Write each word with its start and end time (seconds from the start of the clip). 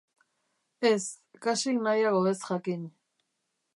Ez, 0.89 1.03
kasik 1.47 1.77
nahiago 1.89 2.25
ez 2.31 2.35
jakin. 2.49 2.89